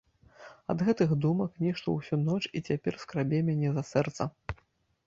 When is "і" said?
2.57-2.63